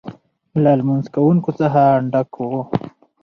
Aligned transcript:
له 0.63 0.71
لمونځ 0.79 1.05
کوونکو 1.15 1.49
څخه 1.59 1.81
ډک 2.11 2.31
و. 2.39 2.51